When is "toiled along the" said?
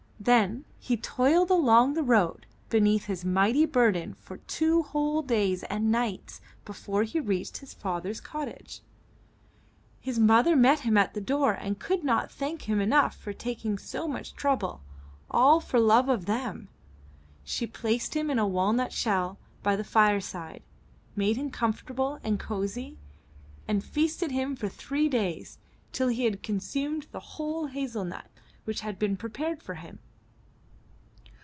0.97-2.03